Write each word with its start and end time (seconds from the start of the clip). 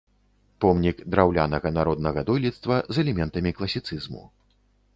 Помнік 0.63 1.03
драўлянага 1.15 1.71
народнага 1.77 2.23
дойлідства 2.29 2.81
з 2.97 3.07
элементамі 3.07 3.55
класіцызму. 3.61 4.23